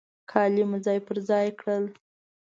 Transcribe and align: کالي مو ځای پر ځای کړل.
کالي 0.31 0.63
مو 0.69 0.77
ځای 0.85 0.99
پر 1.07 1.17
ځای 1.29 1.47
کړل. 1.59 1.85